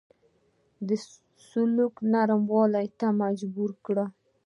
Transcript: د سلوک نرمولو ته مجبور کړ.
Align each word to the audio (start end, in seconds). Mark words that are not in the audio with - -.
د 0.87 0.89
سلوک 1.49 1.93
نرمولو 2.11 2.83
ته 2.99 3.07
مجبور 3.21 3.71
کړ. 3.85 3.97